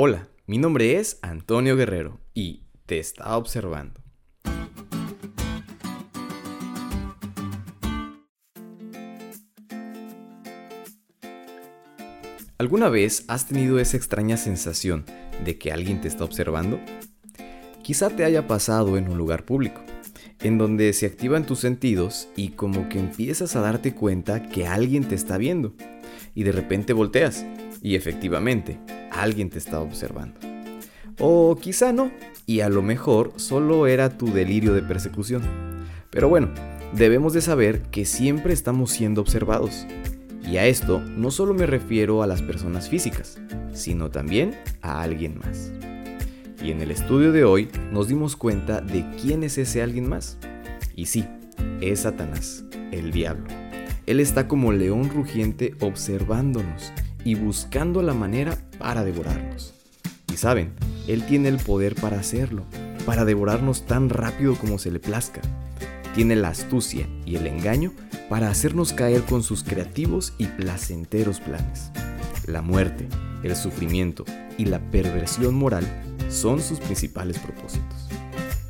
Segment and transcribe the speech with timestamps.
[0.00, 4.00] Hola, mi nombre es Antonio Guerrero y te estaba observando.
[12.58, 15.04] ¿Alguna vez has tenido esa extraña sensación
[15.44, 16.78] de que alguien te está observando?
[17.82, 19.80] Quizá te haya pasado en un lugar público,
[20.38, 25.08] en donde se activan tus sentidos y como que empiezas a darte cuenta que alguien
[25.08, 25.74] te está viendo
[26.36, 27.44] y de repente volteas
[27.82, 28.78] y efectivamente
[29.22, 30.38] alguien te está observando.
[31.18, 32.10] O quizá no,
[32.46, 35.42] y a lo mejor solo era tu delirio de persecución.
[36.10, 36.48] Pero bueno,
[36.94, 39.86] debemos de saber que siempre estamos siendo observados.
[40.48, 43.38] Y a esto no solo me refiero a las personas físicas,
[43.72, 45.72] sino también a alguien más.
[46.62, 50.38] Y en el estudio de hoy nos dimos cuenta de quién es ese alguien más.
[50.96, 51.26] Y sí,
[51.80, 53.46] es Satanás, el diablo.
[54.06, 56.92] Él está como león rugiente observándonos
[57.24, 59.74] y buscando la manera para devorarnos.
[60.32, 60.72] Y saben,
[61.06, 62.64] Él tiene el poder para hacerlo,
[63.06, 65.40] para devorarnos tan rápido como se le plazca.
[66.14, 67.92] Tiene la astucia y el engaño
[68.28, 71.90] para hacernos caer con sus creativos y placenteros planes.
[72.46, 73.08] La muerte,
[73.42, 74.24] el sufrimiento
[74.56, 75.86] y la perversión moral
[76.28, 78.08] son sus principales propósitos.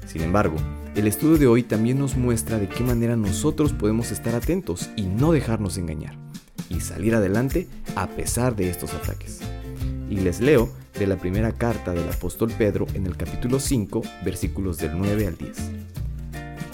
[0.07, 0.57] Sin embargo,
[0.95, 5.03] el estudio de hoy también nos muestra de qué manera nosotros podemos estar atentos y
[5.03, 6.17] no dejarnos engañar,
[6.69, 9.41] y salir adelante a pesar de estos ataques.
[10.11, 14.79] Y les leo de la primera carta del apóstol Pedro en el capítulo 5, versículos
[14.79, 15.57] del 9 al 10.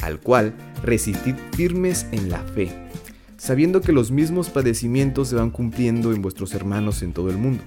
[0.03, 2.71] Al cual resistid firmes en la fe,
[3.37, 7.63] sabiendo que los mismos padecimientos se van cumpliendo en vuestros hermanos en todo el mundo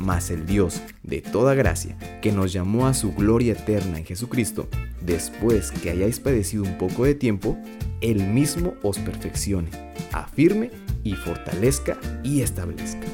[0.00, 4.68] mas el Dios de toda gracia, que nos llamó a su gloria eterna en Jesucristo,
[5.04, 7.56] después que hayáis padecido un poco de tiempo,
[8.00, 9.68] Él mismo os perfeccione,
[10.12, 10.70] afirme
[11.04, 13.06] y fortalezca y establezca.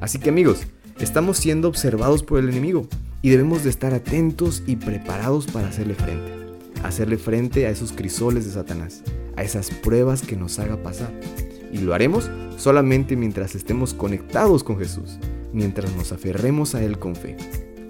[0.00, 0.62] Así que amigos,
[1.00, 2.88] estamos siendo observados por el enemigo
[3.22, 6.32] y debemos de estar atentos y preparados para hacerle frente.
[6.82, 9.02] Hacerle frente a esos crisoles de Satanás,
[9.36, 11.12] a esas pruebas que nos haga pasar.
[11.72, 15.18] Y lo haremos solamente mientras estemos conectados con Jesús
[15.52, 17.36] mientras nos aferremos a Él con fe.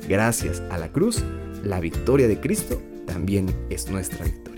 [0.08, 1.22] Gracias a la cruz,
[1.64, 4.57] la victoria de Cristo también es nuestra victoria.